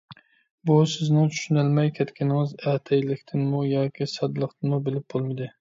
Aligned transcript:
بۇنى 0.69 0.87
سىزنىڭ 0.93 1.29
چۈشىنەلمەي 1.35 1.91
كەتكىنىڭىز 1.99 2.55
ئەتەيلىكتىنمۇ 2.71 3.63
ياكى 3.75 4.11
ساددىلىقتىنمۇ 4.17 4.85
بىلىپ 4.89 5.09
بولمىدى. 5.17 5.49